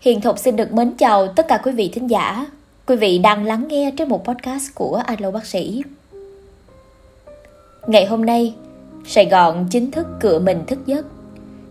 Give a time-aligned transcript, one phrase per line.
[0.00, 2.46] Hiền Thục xin được mến chào tất cả quý vị thính giả.
[2.86, 5.82] Quý vị đang lắng nghe trên một podcast của Alo Bác sĩ.
[7.86, 8.54] Ngày hôm nay,
[9.06, 11.06] Sài Gòn chính thức cựa mình thức giấc.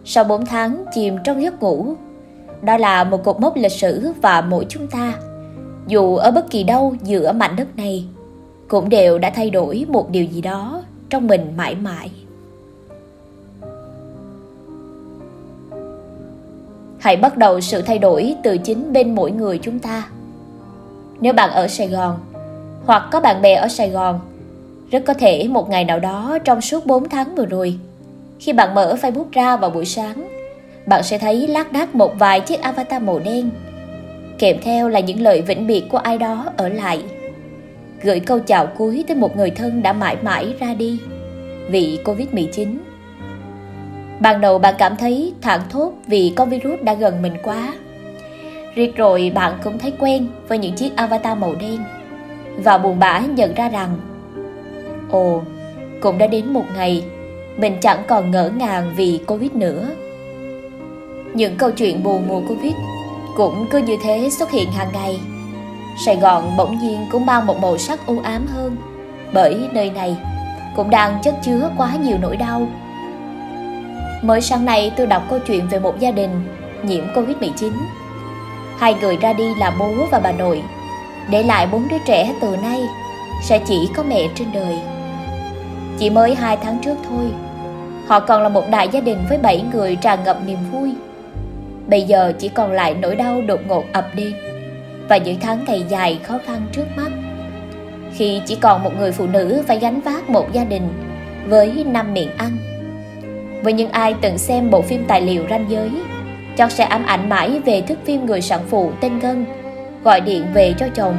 [0.05, 1.96] Sau 4 tháng chìm trong giấc ngủ,
[2.62, 5.13] đó là một cột mốc lịch sử và mỗi chúng ta,
[5.87, 8.05] dù ở bất kỳ đâu giữa mảnh đất này,
[8.67, 12.11] cũng đều đã thay đổi một điều gì đó trong mình mãi mãi.
[17.00, 20.03] Hãy bắt đầu sự thay đổi từ chính bên mỗi người chúng ta
[21.21, 22.20] nếu bạn ở sài gòn,
[22.85, 24.20] hoặc có bạn bè ở sài gòn,
[24.91, 27.77] rất có thể một ngày nào đó trong suốt 4 tháng vừa rồi,
[28.40, 30.27] khi bạn mở facebook ra vào buổi sáng,
[30.85, 33.49] bạn sẽ thấy lác đác một vài chiếc avatar màu đen,
[34.40, 37.04] kèm theo là những lời vĩnh biệt của ai đó ở lại
[38.02, 40.99] gửi câu chào cuối tới một người thân đã mãi mãi ra đi
[41.70, 42.77] vì Covid-19.
[44.19, 47.73] Ban đầu bạn cảm thấy thảng thốt vì con virus đã gần mình quá.
[48.75, 51.77] Riết rồi bạn cũng thấy quen với những chiếc avatar màu đen
[52.57, 53.98] và buồn bã nhận ra rằng
[55.11, 55.41] Ồ,
[56.01, 57.03] cũng đã đến một ngày
[57.57, 59.89] mình chẳng còn ngỡ ngàng vì Covid nữa.
[61.33, 62.73] Những câu chuyện buồn mùa Covid
[63.35, 65.20] cũng cứ như thế xuất hiện hàng ngày.
[66.06, 68.78] Sài Gòn bỗng nhiên cũng mang một màu sắc u ám hơn
[69.33, 70.17] bởi nơi này
[70.76, 72.67] cũng đang chất chứa quá nhiều nỗi đau
[74.22, 76.30] Mới sáng nay tôi đọc câu chuyện về một gia đình
[76.84, 77.72] nhiễm Covid-19.
[78.78, 80.61] Hai người ra đi là bố và bà nội,
[81.30, 82.81] để lại bốn đứa trẻ từ nay
[83.44, 84.80] sẽ chỉ có mẹ trên đời.
[85.98, 87.26] Chỉ mới hai tháng trước thôi,
[88.08, 90.94] họ còn là một đại gia đình với bảy người tràn ngập niềm vui.
[91.88, 94.33] Bây giờ chỉ còn lại nỗi đau đột ngột ập đến
[95.09, 97.11] và những tháng ngày dài khó khăn trước mắt.
[98.14, 100.89] Khi chỉ còn một người phụ nữ phải gánh vác một gia đình
[101.48, 102.58] với năm miệng ăn
[103.64, 105.92] với những ai từng xem bộ phim tài liệu ranh giới,
[106.58, 109.46] chắc sẽ ám ảnh mãi về thước phim người sản phụ tên Ngân
[110.04, 111.16] gọi điện về cho chồng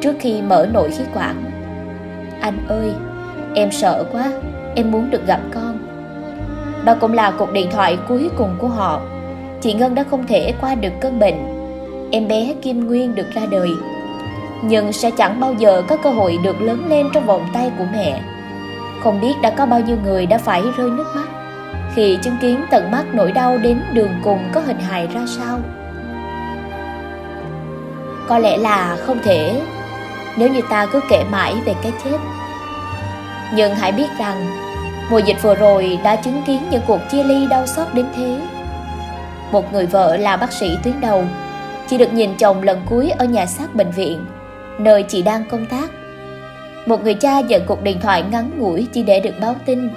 [0.00, 1.44] trước khi mở nội khí quản.
[2.40, 2.92] Anh ơi,
[3.54, 4.32] em sợ quá,
[4.74, 5.78] em muốn được gặp con.
[6.84, 9.00] Đó cũng là cuộc điện thoại cuối cùng của họ.
[9.60, 11.34] Chị Ngân đã không thể qua được cơn bệnh.
[12.10, 13.68] Em bé Kim Nguyên được ra đời.
[14.62, 17.84] Nhưng sẽ chẳng bao giờ có cơ hội được lớn lên trong vòng tay của
[17.92, 18.20] mẹ.
[19.02, 21.35] Không biết đã có bao nhiêu người đã phải rơi nước mắt
[21.96, 25.60] khi chứng kiến tận mắt nỗi đau đến đường cùng có hình hài ra sao?
[28.28, 29.60] Có lẽ là không thể.
[30.36, 32.16] Nếu như ta cứ kể mãi về cái chết.
[33.54, 34.46] Nhưng hãy biết rằng,
[35.10, 38.40] mùa dịch vừa rồi đã chứng kiến những cuộc chia ly đau xót đến thế.
[39.52, 41.24] Một người vợ là bác sĩ tuyến đầu,
[41.88, 44.24] chỉ được nhìn chồng lần cuối ở nhà xác bệnh viện,
[44.78, 45.90] nơi chị đang công tác.
[46.86, 49.88] Một người cha nhận cuộc điện thoại ngắn ngủi chỉ để được báo tin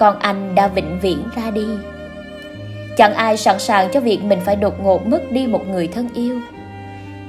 [0.00, 1.66] con anh đã vĩnh viễn ra đi.
[2.96, 6.08] Chẳng ai sẵn sàng cho việc mình phải đột ngột mất đi một người thân
[6.14, 6.40] yêu.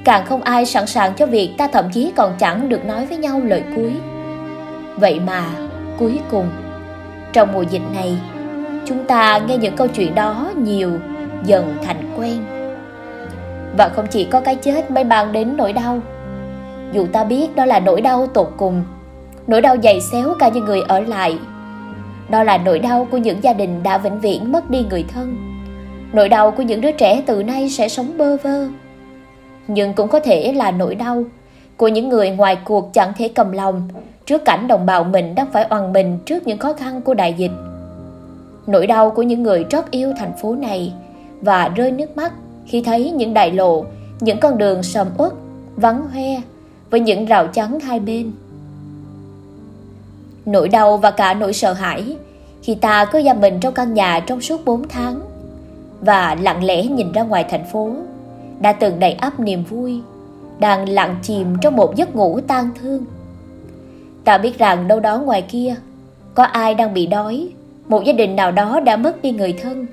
[0.04, 3.18] Càng không ai sẵn sàng cho việc ta thậm chí còn chẳng được nói với
[3.18, 3.92] nhau lời cuối.
[4.96, 5.44] Vậy mà,
[5.98, 6.48] cuối cùng,
[7.32, 8.18] trong mùa dịch này,
[8.86, 10.90] chúng ta nghe những câu chuyện đó nhiều
[11.44, 12.38] dần thành quen.
[13.76, 16.00] Và không chỉ có cái chết mới mang đến nỗi đau.
[16.92, 18.84] Dù ta biết đó là nỗi đau tột cùng,
[19.46, 21.38] nỗi đau dày xéo cả những người ở lại
[22.32, 25.36] đó là nỗi đau của những gia đình đã vĩnh viễn mất đi người thân.
[26.12, 28.68] Nỗi đau của những đứa trẻ từ nay sẽ sống bơ vơ.
[29.68, 31.24] Nhưng cũng có thể là nỗi đau
[31.76, 33.88] của những người ngoài cuộc chẳng thể cầm lòng
[34.26, 37.34] trước cảnh đồng bào mình đang phải oằn mình trước những khó khăn của đại
[37.34, 37.52] dịch.
[38.66, 40.92] Nỗi đau của những người trót yêu thành phố này
[41.40, 42.32] và rơi nước mắt
[42.66, 43.84] khi thấy những đại lộ,
[44.20, 45.32] những con đường sầm uất,
[45.76, 46.42] vắng hoe
[46.90, 48.32] với những rào chắn hai bên
[50.46, 52.16] nỗi đau và cả nỗi sợ hãi,
[52.62, 55.20] khi ta cứ giam mình trong căn nhà trong suốt 4 tháng
[56.00, 57.90] và lặng lẽ nhìn ra ngoài thành phố,
[58.60, 60.00] đã từng đầy ắp niềm vui,
[60.58, 63.04] đang lặng chìm trong một giấc ngủ tan thương.
[64.24, 65.74] Ta biết rằng đâu đó ngoài kia,
[66.34, 67.48] có ai đang bị đói,
[67.88, 69.86] một gia đình nào đó đã mất đi người thân,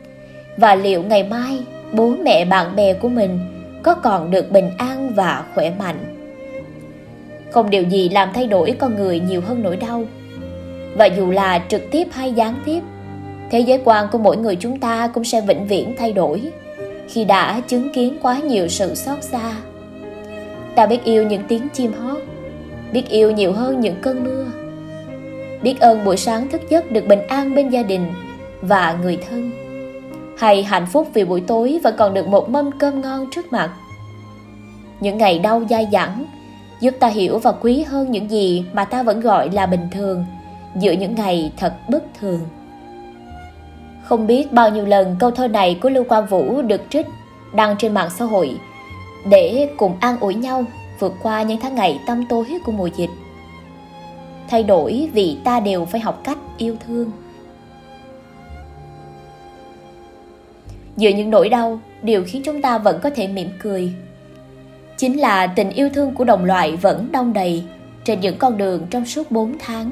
[0.58, 1.60] và liệu ngày mai
[1.94, 3.40] bố mẹ bạn bè của mình
[3.84, 6.16] có còn được bình an và khỏe mạnh?
[7.52, 10.04] Không điều gì làm thay đổi con người nhiều hơn nỗi đau
[11.00, 12.80] và dù là trực tiếp hay gián tiếp,
[13.52, 16.52] thế giới quan của mỗi người chúng ta cũng sẽ vĩnh viễn thay đổi
[17.08, 19.56] khi đã chứng kiến quá nhiều sự xót xa.
[20.76, 22.18] Ta biết yêu những tiếng chim hót,
[22.94, 24.46] biết yêu nhiều hơn những cơn mưa,
[25.64, 28.14] biết ơn buổi sáng thức giấc được bình an bên gia đình
[28.62, 29.52] và người thân,
[30.38, 33.70] hay hạnh phúc vì buổi tối vẫn còn được một mâm cơm ngon trước mặt.
[35.00, 36.26] Những ngày đau dai dẳng
[36.82, 40.26] giúp ta hiểu và quý hơn những gì mà ta vẫn gọi là bình thường
[40.76, 42.40] giữa những ngày thật bất thường.
[44.04, 47.08] Không biết bao nhiêu lần câu thơ này của Lưu Quang Vũ được trích
[47.54, 48.58] đăng trên mạng xã hội
[49.30, 50.64] để cùng an ủi nhau
[51.00, 53.10] vượt qua những tháng ngày tâm tối của mùa dịch.
[54.50, 57.12] Thay đổi vì ta đều phải học cách yêu thương.
[60.98, 63.94] Giữa những nỗi đau, điều khiến chúng ta vẫn có thể mỉm cười.
[64.98, 67.64] Chính là tình yêu thương của đồng loại vẫn đông đầy
[68.04, 69.92] trên những con đường trong suốt 4 tháng.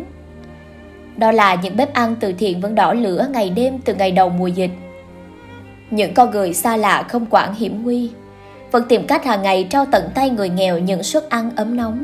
[1.17, 4.29] Đó là những bếp ăn từ thiện vẫn đỏ lửa ngày đêm từ ngày đầu
[4.29, 4.71] mùa dịch.
[5.91, 8.09] Những con người xa lạ không quản hiểm nguy,
[8.71, 12.03] vẫn tìm cách hàng ngày trao tận tay người nghèo những suất ăn ấm nóng.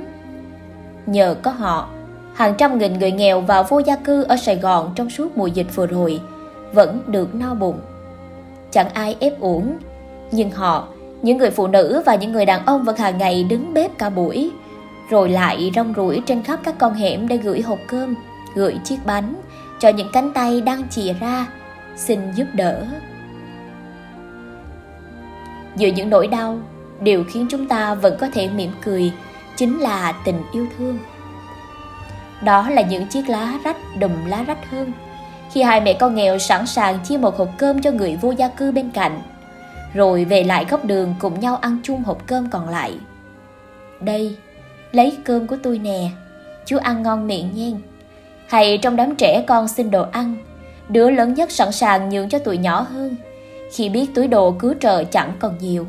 [1.06, 1.90] Nhờ có họ,
[2.34, 5.48] hàng trăm nghìn người nghèo và vô gia cư ở Sài Gòn trong suốt mùa
[5.48, 6.20] dịch vừa rồi
[6.74, 7.80] vẫn được no bụng.
[8.72, 9.78] Chẳng ai ép uổng,
[10.32, 10.88] nhưng họ,
[11.22, 14.10] những người phụ nữ và những người đàn ông vẫn hàng ngày đứng bếp cả
[14.10, 14.52] buổi,
[15.10, 18.16] rồi lại rong ruổi trên khắp các con hẻm để gửi hộp cơm,
[18.56, 19.36] gửi chiếc bánh
[19.80, 21.48] cho những cánh tay đang chìa ra,
[21.96, 22.86] xin giúp đỡ.
[25.76, 26.60] Giữa những nỗi đau,
[27.02, 29.14] điều khiến chúng ta vẫn có thể mỉm cười
[29.56, 31.00] chính là tình yêu thương.
[32.42, 34.92] Đó là những chiếc lá rách đùm lá rách hơn.
[35.52, 38.48] Khi hai mẹ con nghèo sẵn sàng chia một hộp cơm cho người vô gia
[38.48, 39.22] cư bên cạnh,
[39.94, 42.98] rồi về lại góc đường cùng nhau ăn chung hộp cơm còn lại.
[44.02, 44.38] Đây,
[44.92, 46.10] lấy cơm của tôi nè,
[46.66, 47.82] chú ăn ngon miệng nhen.
[48.48, 50.36] Hay trong đám trẻ con xin đồ ăn,
[50.90, 53.16] đứa lớn nhất sẵn sàng nhường cho tụi nhỏ hơn,
[53.74, 55.86] khi biết túi đồ cứu trợ chẳng còn nhiều.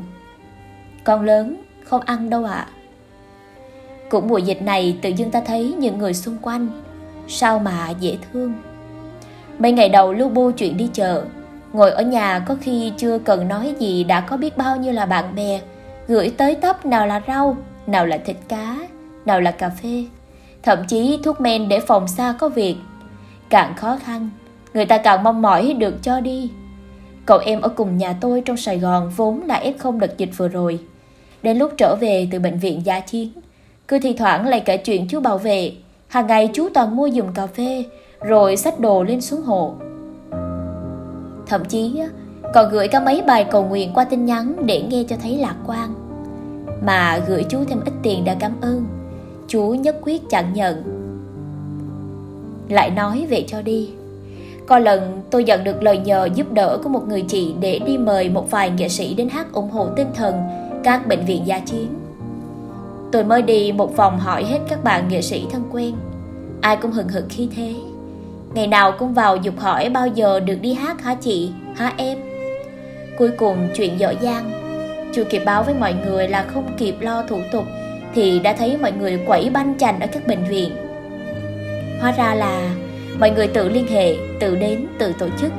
[1.03, 2.53] Con lớn không ăn đâu ạ.
[2.53, 2.75] À.
[4.09, 6.67] Cũng mùa dịch này tự dưng ta thấy những người xung quanh
[7.27, 8.53] Sao mà dễ thương
[9.59, 11.23] Mấy ngày đầu lưu bu chuyện đi chợ
[11.73, 15.05] Ngồi ở nhà có khi chưa cần nói gì Đã có biết bao nhiêu là
[15.05, 15.59] bạn bè
[16.07, 17.57] Gửi tới tấp nào là rau
[17.87, 18.77] Nào là thịt cá
[19.25, 20.05] Nào là cà phê
[20.65, 22.75] Thậm chí thuốc men để phòng xa có việc.
[23.49, 24.29] Càng khó khăn,
[24.75, 26.51] Người ta càng mong mỏi được cho đi.
[27.25, 30.47] Cậu em ở cùng nhà tôi trong Sài Gòn Vốn là F0 đợt dịch vừa
[30.47, 30.79] rồi.
[31.43, 33.31] Đến lúc trở về từ bệnh viện gia chiến,
[33.87, 35.71] cứ thi thoảng lại kể chuyện chú bảo vệ.
[36.07, 37.83] Hàng ngày chú toàn mua dùng cà phê,
[38.21, 39.75] Rồi xách đồ lên xuống hồ
[41.47, 42.01] Thậm chí
[42.53, 45.55] còn gửi cả mấy bài cầu nguyện qua tin nhắn để nghe cho thấy lạc
[45.67, 45.93] quan.
[46.85, 48.94] Mà gửi chú thêm ít tiền đã cảm ơn.
[49.47, 50.83] Chúa nhất quyết chẳng nhận.
[52.69, 53.89] Lại nói về cho đi.
[54.67, 57.97] Có lần tôi nhận được lời nhờ giúp đỡ của một người chị Để đi
[57.97, 60.35] mời một vài nghệ sĩ đến hát ủng hộ tinh thần
[60.83, 61.87] các bệnh viện gia chiến.
[63.11, 65.95] Tôi mới đi một vòng hỏi hết các bạn nghệ sĩ thân quen.
[66.61, 67.73] Ai cũng hừng hực khi thế.
[68.53, 72.17] Ngày nào cũng vào dục hỏi bao giờ được đi hát hả chị, hả em?
[73.17, 74.51] Cuối cùng chuyện dở dang.
[75.13, 77.63] Chưa kịp báo với mọi người là không kịp lo thủ tục
[78.15, 80.71] thì đã thấy mọi người quẩy banh chành ở các bệnh viện.
[82.01, 82.75] Hóa ra là
[83.19, 85.51] mọi người tự liên hệ, tự đến, tự tổ chức.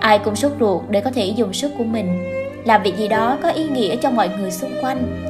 [0.00, 2.06] Ai cũng sốt ruột để có thể dùng sức của mình.
[2.64, 5.28] Làm việc gì đó có ý nghĩa cho mọi người xung quanh.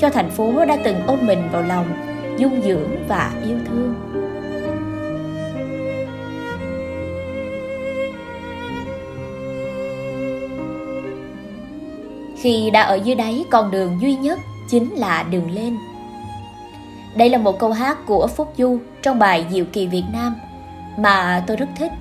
[0.00, 1.86] Cho thành phố đã từng ôm mình vào lòng,
[2.38, 3.94] dung dưỡng và yêu thương.
[12.38, 14.38] Khi đã ở dưới đáy, con đường duy nhất
[14.68, 15.76] chính là đường lên.
[17.14, 20.34] Đây là một câu hát của Phúc Du trong bài Diệu kỳ Việt Nam
[20.98, 21.92] mà tôi rất thích.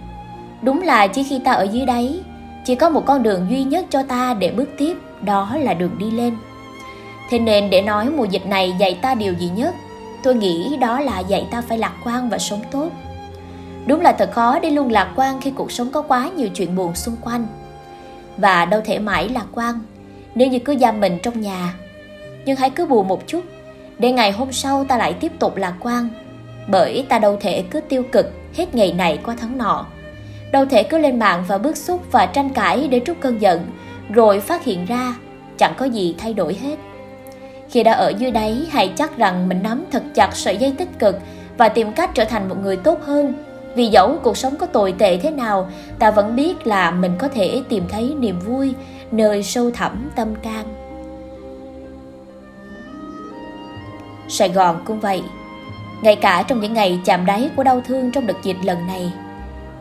[0.62, 2.19] Đúng là chỉ khi ta ở dưới đáy,
[2.65, 5.98] chỉ có một con đường duy nhất cho ta để bước tiếp, đó là đường
[5.98, 6.38] đi lên.
[7.30, 9.75] Thế nên để nói mùa dịch này dạy ta điều gì nhất,
[10.24, 12.89] tôi nghĩ đó là dạy ta phải lạc quan và sống tốt.
[13.86, 16.75] Đúng là thật khó để luôn lạc quan khi cuộc sống có quá nhiều chuyện
[16.75, 17.48] buồn xung quanh.
[18.38, 19.79] Và đâu thể mãi lạc quan
[20.36, 21.74] nếu như cứ giam mình trong nhà.
[22.45, 23.41] Nhưng hãy cứ buồn một chút,
[24.00, 26.09] để ngày hôm sau ta lại tiếp tục lạc quan.
[26.67, 29.85] Bởi ta đâu thể cứ tiêu cực hết ngày này qua tháng nọ.
[30.51, 33.67] Đâu thể cứ lên mạng và bức xúc và tranh cãi để trút cơn giận,
[34.09, 35.15] rồi phát hiện ra
[35.57, 36.75] chẳng có gì thay đổi hết.
[37.69, 41.00] Khi đã ở dưới đáy, hãy chắc rằng mình nắm thật chặt sợi dây tích
[41.00, 41.19] cực
[41.57, 43.33] và tìm cách trở thành một người tốt hơn.
[43.75, 45.69] Vì dẫu cuộc sống có tồi tệ thế nào,
[46.00, 48.73] ta vẫn biết là mình có thể tìm thấy niềm vui
[49.12, 50.83] nơi sâu thẳm tâm can.
[54.27, 55.24] Sài Gòn cũng vậy.
[56.01, 59.13] Ngay cả trong những ngày chạm đáy của đau thương trong đợt dịch lần này,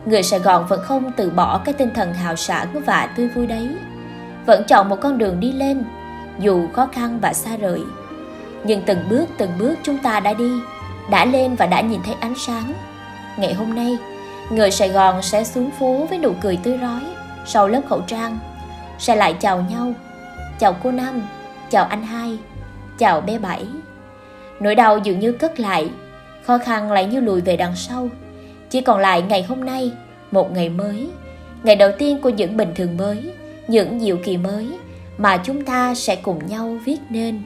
[0.05, 3.47] người Sài Gòn vẫn không từ bỏ cái tinh thần hào sảng và tươi vui
[3.47, 3.69] đấy.
[4.45, 5.83] Vẫn chọn một con đường đi lên
[6.39, 7.81] dù khó khăn và xa rời.
[8.63, 10.51] Nhưng từng bước từng bước chúng ta đã đi,
[11.09, 12.73] đã lên và đã nhìn thấy ánh sáng.
[13.37, 13.97] Ngày hôm nay,
[14.49, 17.01] người Sài Gòn sẽ xuống phố với nụ cười tươi rói
[17.45, 18.39] sau lớp khẩu trang,
[18.99, 19.93] sẽ lại chào nhau.
[20.59, 21.21] Chào cô Năm,
[21.69, 22.37] chào anh hai,
[22.97, 23.67] chào bé Bảy.
[24.63, 25.89] Nỗi đau dường như cất lại,
[26.43, 28.09] khó khăn lại như lùi về đằng sau.
[28.69, 29.91] Chỉ còn lại ngày hôm nay,
[30.31, 31.09] một ngày mới,
[31.63, 33.33] ngày đầu tiên của những bình thường mới,
[33.67, 34.77] những diệu kỳ mới,
[35.17, 37.41] mà chúng ta sẽ cùng nhau viết nên.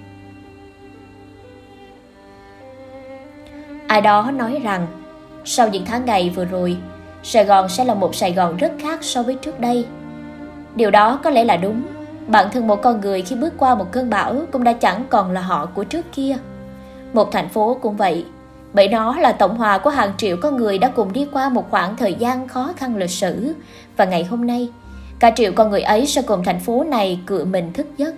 [3.87, 4.87] Ai đó nói rằng
[5.45, 6.77] sau những tháng ngày vừa rồi
[7.23, 9.85] sài gòn sẽ là một sài gòn rất khác so với trước đây.
[10.75, 11.81] Điều đó có lẽ là đúng.
[12.27, 15.31] Bản thân một con người khi bước qua một cơn bão cũng đã chẳng còn
[15.31, 16.37] là họ của trước kia
[17.13, 18.25] một thành phố cũng vậy.
[18.73, 21.71] Bởi nó là tổng hòa của hàng triệu con người đã cùng đi qua một
[21.71, 23.53] khoảng thời gian khó khăn lịch sử.
[23.97, 24.69] Và ngày hôm nay,
[25.19, 28.15] cả triệu con người ấy sẽ cùng thành phố này cựa mình thức giấc.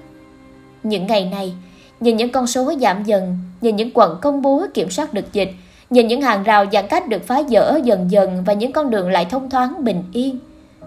[0.83, 1.53] Những ngày này,
[1.99, 5.51] nhìn những con số giảm dần, nhìn những quận công bố kiểm soát được dịch,
[5.89, 9.11] nhìn những hàng rào giãn cách được phá dỡ dần dần và những con đường
[9.11, 10.39] lại thông thoáng, bình yên.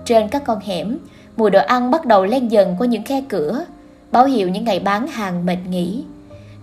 [0.04, 0.98] Trên các con hẻm,
[1.36, 3.64] mùi đồ ăn bắt đầu len dần qua những khe cửa,
[4.12, 6.04] báo hiệu những ngày bán hàng mệt nghỉ.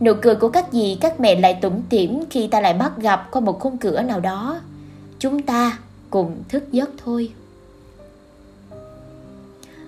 [0.01, 3.27] Nụ cười của các dì các mẹ lại tủm tỉm khi ta lại bắt gặp
[3.31, 4.59] qua một khung cửa nào đó.
[5.19, 5.77] Chúng ta
[6.09, 7.31] cùng thức giấc thôi.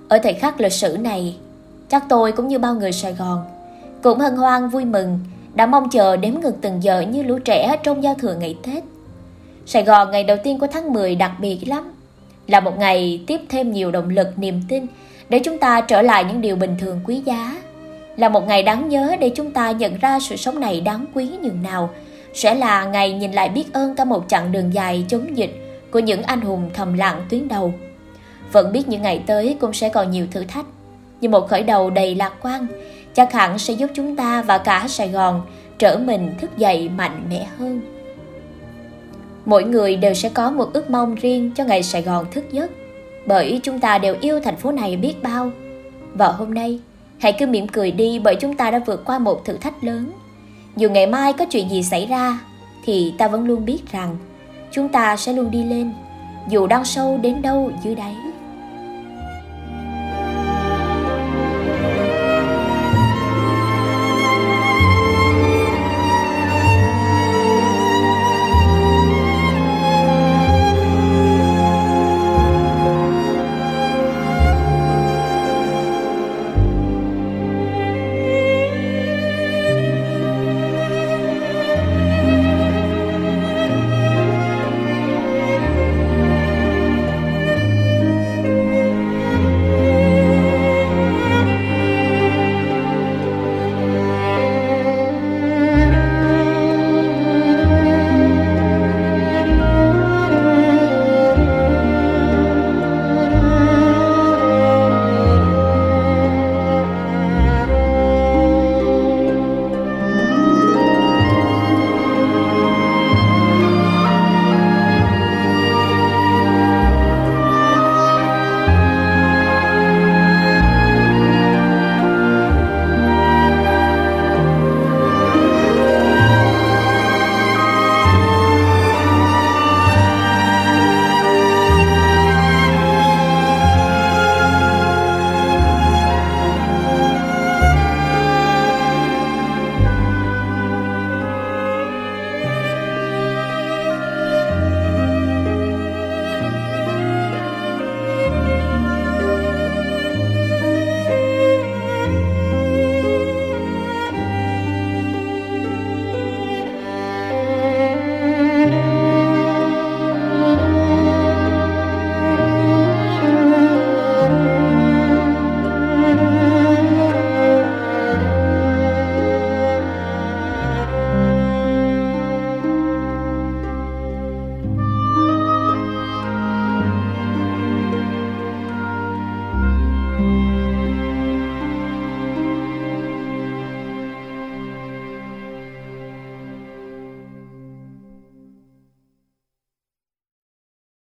[0.07, 1.37] Ở thời khắc lịch sử này,
[1.89, 3.45] chắc tôi cũng như bao người Sài Gòn,
[4.03, 5.19] cũng hân hoan vui mừng,
[5.53, 8.83] đã mong chờ đếm ngược từng giờ như lũ trẻ trong giao thừa ngày Tết.
[9.65, 11.91] Sài Gòn ngày đầu tiên của tháng 10 đặc biệt lắm,
[12.47, 14.85] là một ngày tiếp thêm nhiều động lực, niềm tin
[15.29, 17.57] để chúng ta trở lại những điều bình thường quý giá
[18.21, 21.29] là một ngày đáng nhớ để chúng ta nhận ra sự sống này đáng quý
[21.41, 21.89] nhường nào.
[22.33, 25.51] Sẽ là ngày nhìn lại biết ơn cả một chặng đường dài chống dịch
[25.91, 27.73] của những anh hùng thầm lặng tuyến đầu.
[28.51, 30.65] Vẫn biết những ngày tới cũng sẽ còn nhiều thử thách,
[31.21, 32.67] nhưng một khởi đầu đầy lạc quan,
[33.13, 35.41] chắc hẳn sẽ giúp chúng ta và cả Sài Gòn
[35.79, 37.81] trở mình thức dậy mạnh mẽ hơn.
[39.45, 42.71] Mỗi người đều sẽ có một ước mong riêng cho ngày Sài Gòn thức giấc,
[43.25, 45.51] bởi chúng ta đều yêu thành phố này biết bao.
[46.13, 46.79] Và hôm nay
[47.21, 50.11] Hãy cứ mỉm cười đi bởi chúng ta đã vượt qua một thử thách lớn.
[50.77, 52.39] Dù ngày mai có chuyện gì xảy ra,
[52.85, 54.17] thì ta vẫn luôn biết rằng
[54.71, 55.93] chúng ta sẽ luôn đi lên,
[56.49, 58.15] dù đang sâu đến đâu dưới đáy.